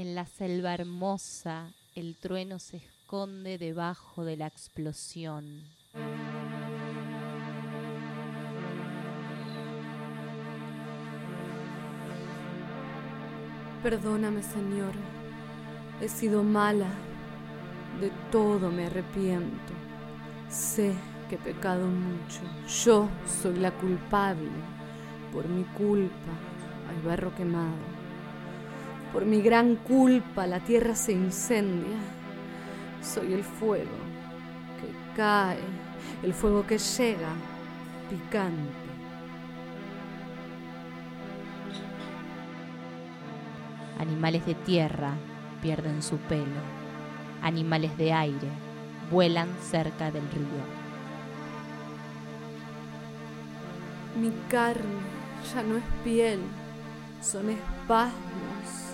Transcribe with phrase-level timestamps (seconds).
[0.00, 5.64] En la selva hermosa el trueno se esconde debajo de la explosión.
[13.82, 14.92] Perdóname, Señor.
[16.00, 16.90] He sido mala.
[18.00, 19.72] De todo me arrepiento.
[20.48, 20.94] Sé
[21.28, 22.42] que he pecado mucho.
[22.84, 24.48] Yo soy la culpable.
[25.32, 26.30] Por mi culpa
[26.88, 27.97] hay barro quemado.
[29.12, 31.96] Por mi gran culpa la tierra se incendia.
[33.02, 33.96] Soy el fuego
[34.80, 35.60] que cae,
[36.22, 37.30] el fuego que llega,
[38.10, 38.88] picante.
[43.98, 45.14] Animales de tierra
[45.60, 46.60] pierden su pelo.
[47.42, 48.48] Animales de aire
[49.10, 50.88] vuelan cerca del río.
[54.20, 54.82] Mi carne
[55.54, 56.40] ya no es piel,
[57.22, 58.87] son espasmos.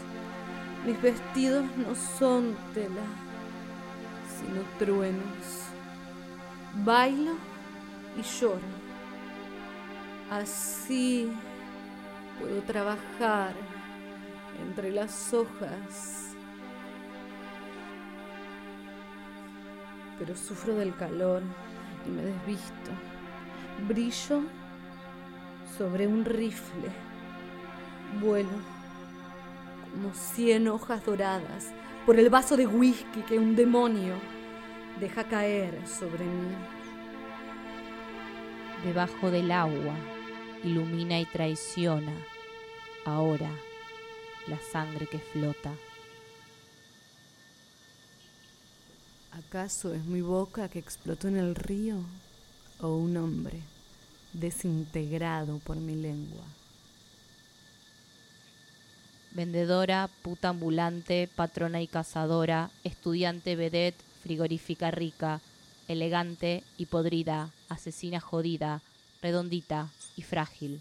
[0.85, 3.07] Mis vestidos no son tela,
[4.39, 5.71] sino truenos.
[6.85, 7.37] Bailo
[8.19, 8.61] y lloro.
[10.31, 11.33] Así
[12.39, 13.55] puedo trabajar
[14.61, 16.37] entre las hojas.
[20.19, 21.43] Pero sufro del calor
[22.07, 22.91] y me desvisto.
[23.89, 24.43] Brillo
[25.79, 26.91] sobre un rifle.
[28.21, 28.74] Vuelo
[29.95, 31.73] como cien hojas doradas
[32.05, 34.15] por el vaso de whisky que un demonio
[34.99, 36.55] deja caer sobre mí.
[38.85, 39.95] Debajo del agua
[40.65, 42.13] ilumina y traiciona
[43.05, 43.51] ahora
[44.49, 45.73] la sangre que flota.
[49.31, 51.97] ¿Acaso es mi boca que explotó en el río
[52.81, 53.61] o un hombre
[54.33, 56.45] desintegrado por mi lengua?
[59.35, 65.41] Vendedora, puta ambulante, patrona y cazadora, estudiante vedette, frigorífica rica,
[65.89, 68.81] elegante y podrida, asesina jodida,
[69.21, 70.81] redondita y frágil.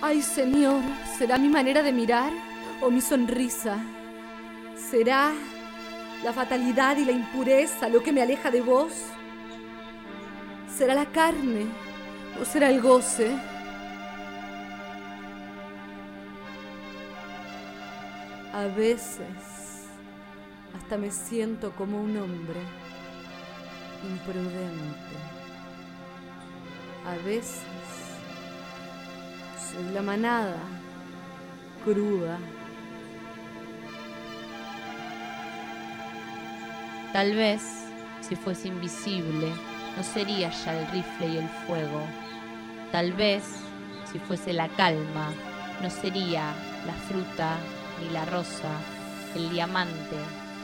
[0.00, 0.82] Ay, Señor,
[1.18, 2.32] ¿será mi manera de mirar
[2.82, 3.78] o mi sonrisa?
[4.90, 5.32] ¿Será
[6.24, 8.92] la fatalidad y la impureza lo que me aleja de vos?
[10.76, 11.66] ¿Será la carne
[12.40, 13.57] o será el goce?
[18.58, 19.86] A veces
[20.76, 22.58] hasta me siento como un hombre
[24.02, 25.16] imprudente.
[27.06, 27.62] A veces
[29.70, 30.58] soy la manada
[31.84, 32.36] cruda.
[37.12, 37.62] Tal vez,
[38.22, 39.52] si fuese invisible,
[39.96, 42.02] no sería ya el rifle y el fuego.
[42.90, 43.44] Tal vez,
[44.10, 45.30] si fuese la calma,
[45.80, 46.52] no sería
[46.84, 47.56] la fruta
[48.00, 48.70] ni la rosa,
[49.34, 50.16] el diamante,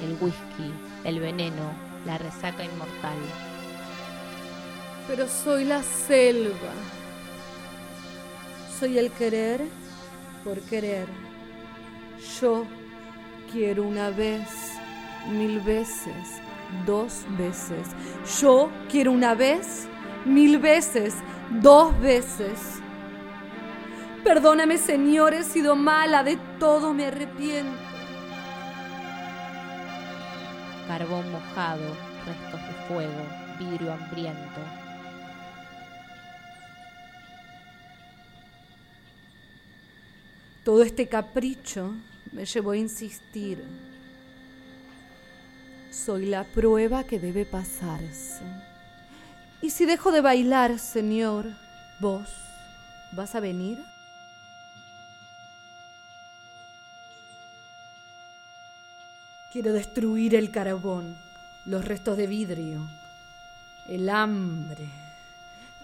[0.03, 0.73] el whisky,
[1.05, 1.73] el veneno,
[2.07, 3.19] la resaca inmortal.
[5.07, 6.73] Pero soy la selva.
[8.79, 9.63] Soy el querer
[10.45, 11.07] por querer.
[12.41, 12.65] Yo
[13.53, 14.49] quiero una vez,
[15.31, 16.41] mil veces,
[16.87, 17.89] dos veces.
[18.41, 19.87] Yo quiero una vez,
[20.25, 21.15] mil veces,
[21.63, 22.81] dos veces.
[24.25, 27.79] Perdóname, Señor, he sido mala, de todo me arrepiento.
[30.89, 33.27] Carbón mojado, restos de fuego,
[33.59, 34.61] vidrio hambriento.
[40.65, 41.93] Todo este capricho
[42.33, 43.63] me llevó a insistir.
[45.91, 48.43] Soy la prueba que debe pasarse.
[49.61, 51.47] Y si dejo de bailar, Señor,
[52.01, 52.31] vos,
[53.13, 53.79] ¿vas a venir?
[59.55, 61.17] Quiero destruir el carbón,
[61.65, 62.89] los restos de vidrio,
[63.87, 64.89] el hambre.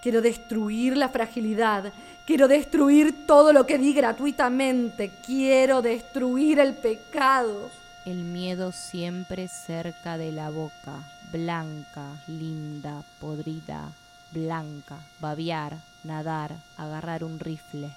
[0.01, 1.93] Quiero destruir la fragilidad.
[2.25, 5.09] Quiero destruir todo lo que di gratuitamente.
[5.25, 7.69] Quiero destruir el pecado.
[8.03, 13.89] El miedo siempre cerca de la boca, blanca, linda, podrida,
[14.33, 17.89] blanca, babear, nadar, agarrar un rifle.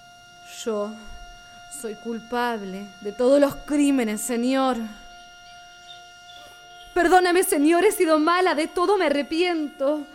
[0.65, 0.95] Yo
[1.73, 4.77] soy culpable de todos los crímenes, Señor.
[6.95, 10.07] Perdóname, Señor, he sido mala, de todo me arrepiento.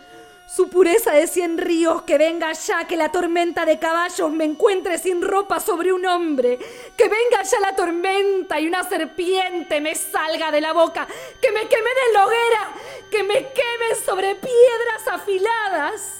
[0.48, 4.98] Su pureza de cien ríos, que venga ya, que la tormenta de caballos me encuentre
[4.98, 6.58] sin ropa sobre un hombre,
[6.96, 11.06] que venga ya la tormenta y una serpiente me salga de la boca,
[11.40, 12.68] que me queme de la hoguera,
[13.10, 16.16] que me queme sobre piedras afiladas.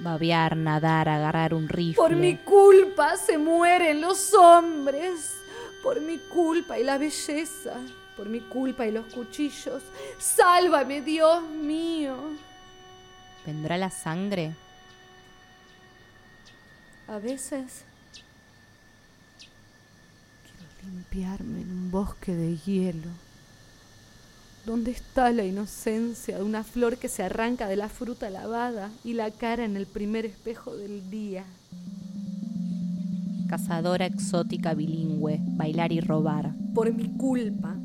[0.00, 2.02] Babear, nadar, agarrar un rifle.
[2.02, 5.34] Por mi culpa se mueren los hombres.
[5.82, 7.74] por mi culpa y la belleza,
[8.18, 9.80] por mi culpa y los cuchillos.
[10.18, 12.16] Sálvame, Dios mío.
[13.46, 14.56] ¿Vendrá la sangre?
[17.06, 17.84] A veces
[20.42, 23.08] quiero limpiarme en un bosque de hielo.
[24.66, 29.14] ¿Dónde está la inocencia de una flor que se arranca de la fruta lavada y
[29.14, 31.44] la cara en el primer espejo del día?
[33.48, 36.52] Cazadora exótica bilingüe, bailar y robar.
[36.74, 37.76] Por mi culpa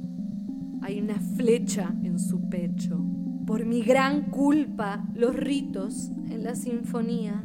[0.83, 3.01] hay una flecha en su pecho.
[3.47, 7.41] Por mi gran culpa los ritos en la sinfonía.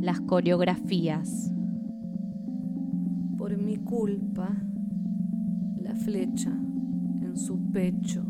[0.00, 1.52] Las coreografías.
[3.36, 4.50] Por mi culpa
[5.80, 6.52] la flecha
[7.22, 8.24] en su pecho.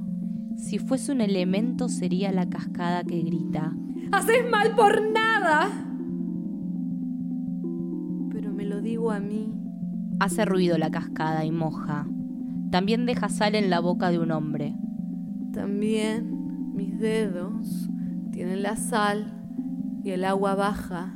[0.57, 3.77] Si fuese un elemento sería la cascada que grita.
[4.13, 5.69] ¡Haces mal por nada!
[8.31, 9.53] Pero me lo digo a mí.
[10.19, 12.07] Hace ruido la cascada y moja.
[12.75, 14.75] También deja sal en la boca de un hombre.
[15.53, 17.89] También mis dedos
[18.33, 19.33] tienen la sal
[20.03, 21.15] y el agua baja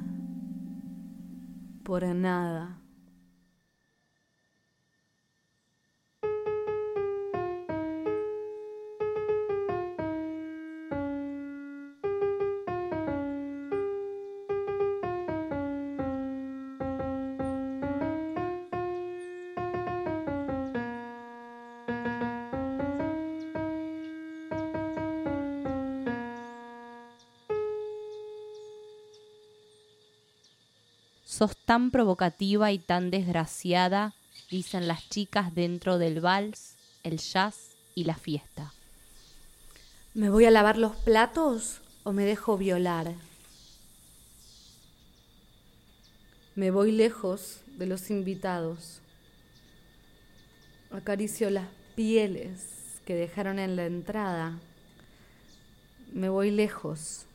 [1.82, 2.77] por nada.
[31.38, 34.12] Sos tan provocativa y tan desgraciada,
[34.50, 36.74] dicen las chicas dentro del vals,
[37.04, 38.72] el jazz y la fiesta.
[40.14, 43.14] ¿Me voy a lavar los platos o me dejo violar?
[46.56, 48.98] Me voy lejos de los invitados.
[50.90, 54.58] Acaricio las pieles que dejaron en la entrada.
[56.12, 57.26] Me voy lejos.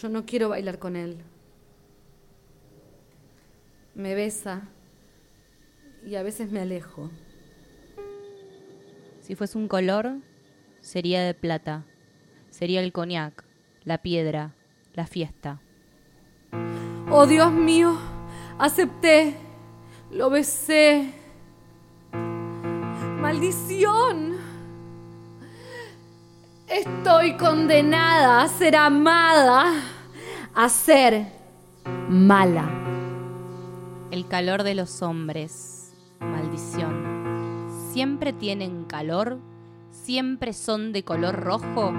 [0.00, 1.16] Yo no quiero bailar con él.
[3.94, 4.68] Me besa
[6.04, 7.10] y a veces me alejo.
[9.22, 10.18] Si fuese un color,
[10.80, 11.86] sería de plata.
[12.50, 13.44] Sería el coñac,
[13.84, 14.54] la piedra,
[14.92, 15.62] la fiesta.
[17.10, 17.96] Oh Dios mío,
[18.58, 19.34] acepté,
[20.10, 21.10] lo besé.
[22.12, 24.35] Maldición.
[26.68, 29.72] Estoy condenada a ser amada,
[30.52, 31.26] a ser
[32.08, 32.68] mala.
[34.10, 37.68] El calor de los hombres, maldición.
[37.92, 39.38] ¿Siempre tienen calor?
[39.90, 41.92] ¿Siempre son de color rojo?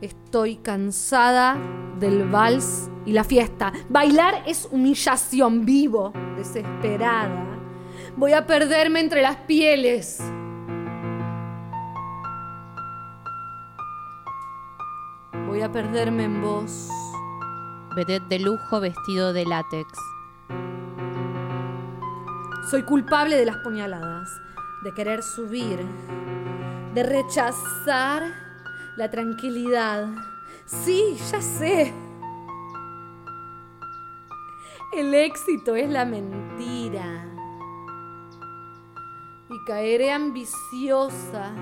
[0.00, 1.56] Estoy cansada
[1.98, 3.72] del vals y la fiesta.
[3.88, 7.46] Bailar es humillación vivo, desesperada.
[8.16, 10.22] Voy a perderme entre las pieles.
[15.58, 16.88] Voy a perderme en vos.
[17.96, 19.88] Vedette de lujo vestido de látex.
[22.70, 24.28] Soy culpable de las puñaladas,
[24.84, 25.84] de querer subir,
[26.94, 28.22] de rechazar
[28.96, 30.06] la tranquilidad.
[30.64, 31.92] Sí, ya sé.
[34.92, 37.26] El éxito es la mentira.
[39.50, 41.52] Y caeré ambiciosa,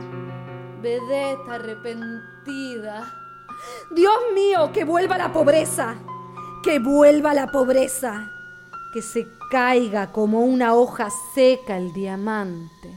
[0.82, 3.22] vedette arrepentida.
[3.90, 5.96] Dios mío, que vuelva la pobreza,
[6.62, 8.30] que vuelva la pobreza,
[8.92, 12.95] que se caiga como una hoja seca el diamante.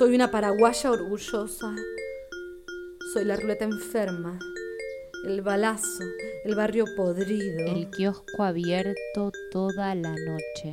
[0.00, 1.76] Soy una paraguaya orgullosa.
[3.12, 4.38] Soy la ruleta enferma.
[5.26, 6.04] El balazo,
[6.42, 7.66] el barrio podrido.
[7.66, 10.72] El kiosco abierto toda la noche.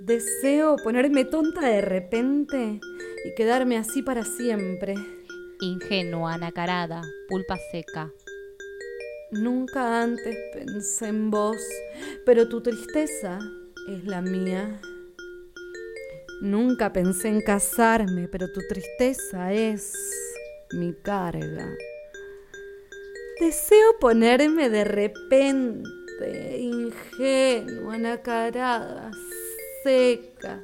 [0.00, 2.78] Deseo ponerme tonta de repente
[3.24, 4.96] y quedarme así para siempre.
[5.62, 8.12] Ingenua, nacarada, pulpa seca.
[9.30, 11.56] Nunca antes pensé en vos,
[12.26, 13.38] pero tu tristeza
[13.88, 14.78] es la mía.
[16.40, 19.92] Nunca pensé en casarme, pero tu tristeza es
[20.70, 21.68] mi carga.
[23.40, 29.10] Deseo ponerme de repente ingenua, nacarada,
[29.82, 30.60] seca.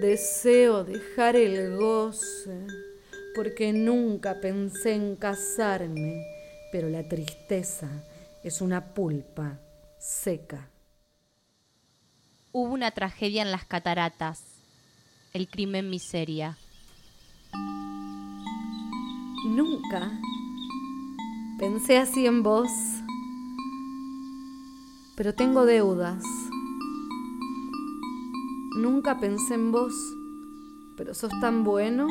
[0.00, 2.66] Deseo dejar el goce,
[3.34, 6.24] porque nunca pensé en casarme,
[6.70, 7.88] pero la tristeza
[8.44, 9.58] es una pulpa
[9.98, 10.68] seca.
[12.52, 14.47] Hubo una tragedia en las cataratas,
[15.32, 16.56] el crimen miseria.
[19.46, 20.10] Nunca
[21.58, 22.70] pensé así en vos,
[25.16, 26.22] pero tengo deudas.
[28.76, 29.94] Nunca pensé en vos,
[30.96, 32.06] pero sos tan bueno.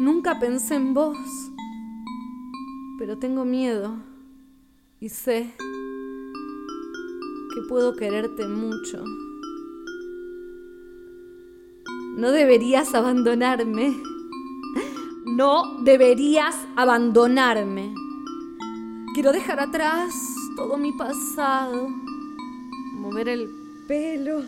[0.00, 1.18] Nunca pensé en vos,
[2.98, 3.96] pero tengo miedo
[5.00, 5.54] y sé
[7.54, 9.04] que puedo quererte mucho.
[12.20, 13.96] No deberías abandonarme.
[15.24, 17.94] No deberías abandonarme.
[19.14, 20.12] Quiero dejar atrás
[20.54, 21.88] todo mi pasado,
[22.92, 23.48] mover el
[23.88, 24.42] pelo,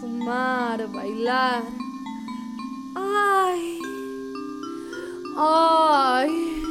[0.00, 1.64] fumar, bailar.
[2.94, 3.80] Ay,
[5.36, 6.62] ay,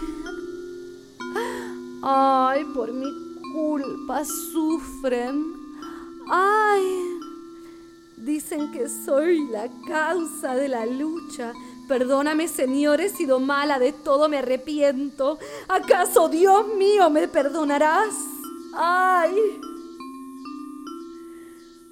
[2.03, 3.11] ay, por mi
[3.51, 5.43] culpa sufren.
[6.29, 7.16] Ay,
[8.27, 11.53] dicen que soy la causa de la lucha.
[11.87, 15.39] Perdóname, Señor, he sido mala, de todo me arrepiento.
[15.69, 18.13] ¿Acaso, Dios mío, me perdonarás?
[18.75, 19.33] Ay,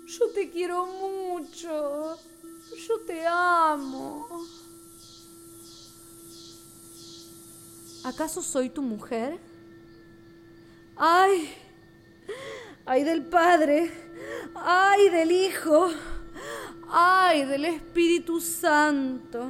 [0.05, 2.17] yo te quiero mucho.
[2.85, 4.27] Yo te amo.
[8.03, 9.39] ¿Acaso soy tu mujer?
[10.97, 11.49] Ay,
[12.85, 13.89] ay del Padre,
[14.53, 15.89] ay del Hijo,
[16.97, 19.49] ay del Espíritu Santo.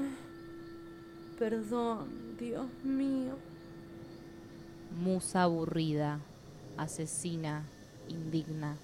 [1.38, 3.38] Perdón, Dios mío.
[5.00, 6.20] Musa aburrida,
[6.76, 7.64] asesina,
[8.08, 8.76] indigna.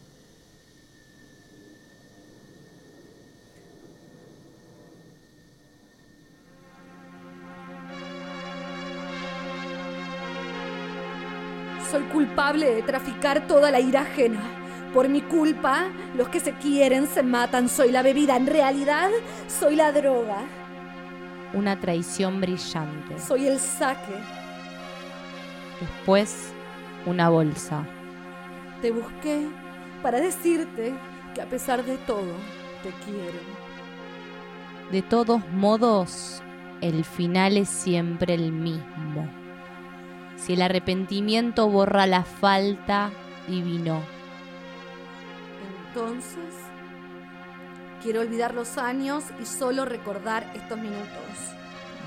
[11.90, 14.61] Soy culpable de traficar toda la ira ajena.
[14.94, 17.70] Por mi culpa, los que se quieren se matan.
[17.70, 18.36] Soy la bebida.
[18.36, 19.10] En realidad,
[19.48, 20.44] soy la droga.
[21.54, 23.20] Una traición brillante.
[23.20, 24.14] Soy el saque.
[25.80, 26.52] Después,
[27.06, 27.86] una bolsa.
[28.82, 29.48] Te busqué
[30.02, 30.94] para decirte
[31.34, 32.34] que a pesar de todo,
[32.84, 33.40] te quiero.
[34.92, 36.44] De todos modos,
[36.82, 39.30] el final es siempre el mismo.
[40.36, 43.12] Si el arrepentimiento borra la falta,
[43.48, 44.02] divino.
[45.94, 46.56] Entonces,
[48.02, 51.12] quiero olvidar los años y solo recordar estos minutos.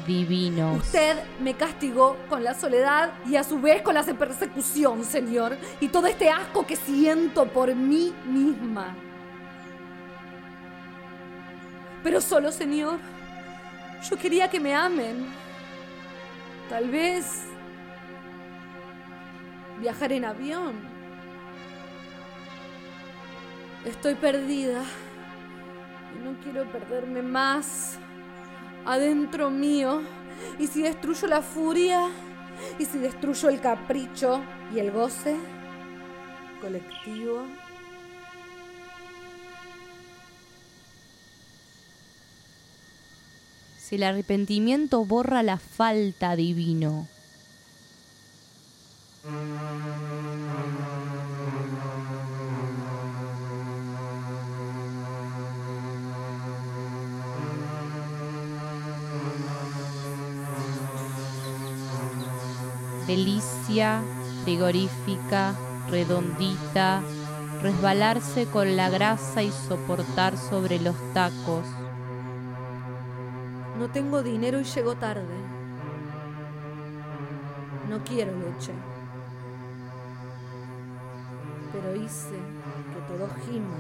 [0.07, 0.73] Divino.
[0.73, 5.89] Usted me castigó con la soledad y a su vez con la persecución, Señor, y
[5.89, 8.95] todo este asco que siento por mí misma.
[12.03, 12.99] Pero solo, Señor,
[14.09, 15.27] yo quería que me amen.
[16.71, 17.45] Tal vez
[19.79, 20.94] viajar en avión.
[23.85, 24.83] Estoy perdida
[26.15, 27.99] y no quiero perderme más
[28.87, 30.03] adentro mío.
[30.59, 32.09] Y si destruyo la furia,
[32.79, 34.43] y si destruyo el capricho
[34.75, 35.37] y el goce
[36.61, 37.47] colectivo.
[43.79, 47.07] Si el arrepentimiento borra la falta divino.
[63.07, 64.01] Delicia,
[64.45, 65.55] frigorífica,
[65.91, 67.03] redondita,
[67.61, 71.67] resbalarse con la grasa y soportar sobre los tacos.
[73.79, 75.37] No tengo dinero y llego tarde.
[77.91, 78.73] No quiero leche.
[81.73, 82.39] Pero hice
[82.93, 83.77] que todo gima.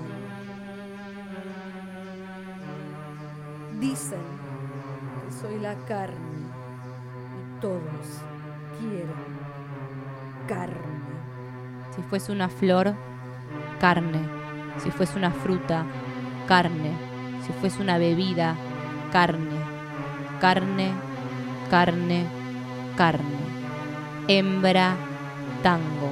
[3.81, 6.49] Dicen que soy la carne
[7.57, 8.34] y todos
[8.79, 9.35] quieren
[10.47, 10.83] carne.
[11.95, 12.95] Si fuese una flor,
[13.79, 14.21] carne.
[14.79, 15.85] Si fuese una fruta,
[16.47, 16.93] carne.
[17.47, 18.57] Si fuese una bebida,
[19.13, 19.73] carne.
[20.41, 20.93] Carne,
[21.71, 22.27] carne,
[22.97, 23.45] carne.
[24.27, 24.97] Hembra,
[25.63, 26.11] tango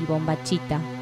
[0.00, 0.99] y bombachita.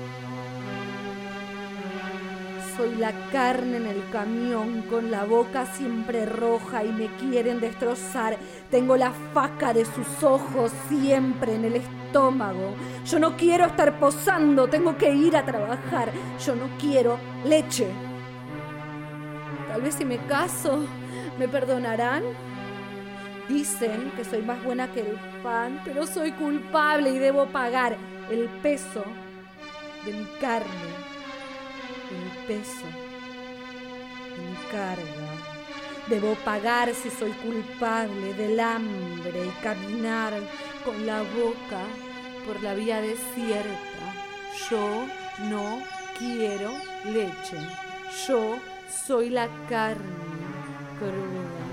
[2.79, 8.39] Soy la carne en el camión con la boca siempre roja y me quieren destrozar.
[8.71, 12.77] Tengo la faca de sus ojos siempre en el estómago.
[13.05, 16.13] Yo no quiero estar posando, tengo que ir a trabajar.
[16.47, 17.89] Yo no quiero leche.
[19.67, 20.87] Tal vez si me caso,
[21.37, 22.23] ¿me perdonarán?
[23.49, 27.97] Dicen que soy más buena que el pan, pero soy culpable y debo pagar
[28.31, 29.03] el peso
[30.05, 31.08] de mi carne,
[32.15, 32.87] el peso
[34.39, 35.29] mi carga.
[36.09, 40.33] Debo pagar si soy culpable del hambre y caminar
[40.85, 41.83] con la boca
[42.47, 44.05] por la vía desierta.
[44.71, 45.07] Yo
[45.51, 45.83] no
[46.19, 46.73] quiero
[47.05, 47.59] leche.
[48.27, 48.57] Yo
[49.07, 50.39] soy la carne
[50.99, 51.67] cruda.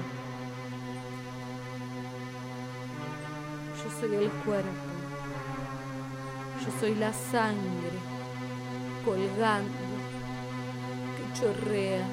[3.81, 4.69] Yo soy el cuerpo.
[6.63, 7.99] Yo soy la sangre
[9.05, 9.94] colgando
[11.39, 12.03] chorrea.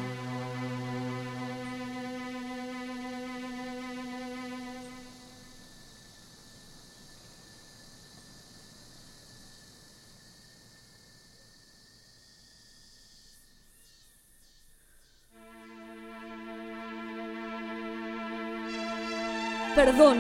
[19.75, 20.19] Perdón.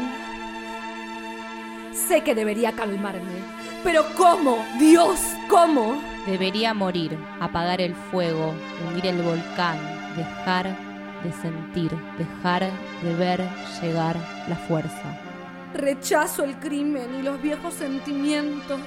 [2.09, 3.21] Sé que debería calmarme.
[3.85, 4.64] Pero ¿cómo?
[4.78, 5.18] Dios,
[5.49, 6.12] ¿cómo?
[6.26, 8.55] Debería morir, apagar el fuego,
[8.87, 9.76] hundir el volcán,
[10.17, 10.67] dejar
[11.25, 12.71] de sentir, dejar
[13.02, 13.41] de ver
[13.81, 14.17] llegar
[14.49, 15.19] la fuerza.
[15.75, 18.81] Rechazo el crimen y los viejos sentimientos.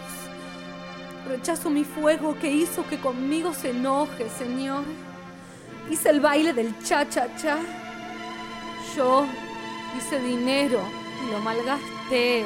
[1.27, 4.84] Rechazo mi fuego que hizo que conmigo se enoje, Señor.
[5.92, 7.58] Hice el baile del cha-cha-cha.
[8.96, 9.25] Yo
[9.98, 10.80] hice dinero
[11.27, 12.46] y lo malgasté.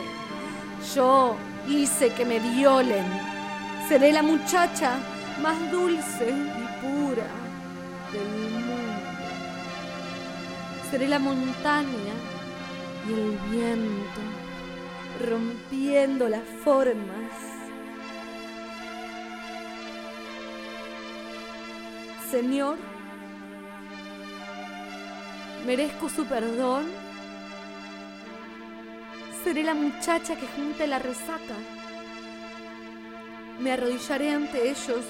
[0.95, 1.35] Yo
[1.67, 3.28] hice que me violen.
[3.89, 4.99] Seré la muchacha
[5.41, 7.25] más dulce y pura
[8.13, 9.09] del mundo.
[10.91, 12.13] Seré la montaña
[13.07, 14.21] y el viento
[15.27, 17.31] rompiendo las formas.
[22.29, 22.77] Señor,
[25.65, 26.85] merezco su perdón
[29.43, 31.55] Seré la muchacha que junte la resaca.
[33.59, 35.05] Me arrodillaré ante ellos.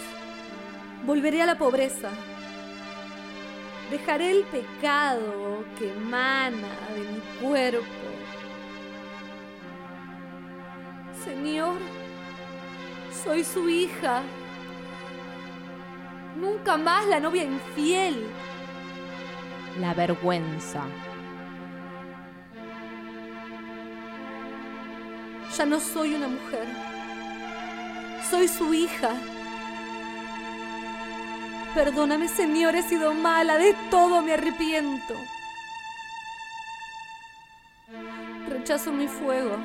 [1.06, 2.10] Volveré a la pobreza.
[3.92, 7.86] Dejaré el pecado que emana de mi cuerpo.
[11.24, 11.78] Señor,
[13.24, 14.24] soy su hija.
[16.36, 18.26] Nunca más la novia infiel.
[19.80, 20.84] La vergüenza.
[25.56, 26.88] Ya no soy una mujer.
[28.28, 29.14] Soy su hija.
[31.76, 35.14] Perdóname, Señor, he sido mala, de todo me arrepiento.
[38.48, 39.58] Rechazo mi fuego.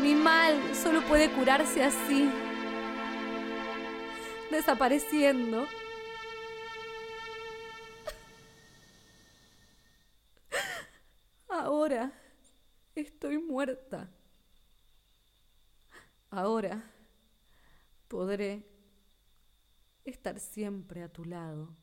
[0.00, 2.30] Mi mal solo puede curarse así,
[4.50, 5.66] desapareciendo.
[11.48, 12.12] Ahora
[12.94, 14.08] estoy muerta.
[16.30, 16.82] Ahora
[18.10, 18.66] podré
[20.04, 21.76] estar siempre a tu lado.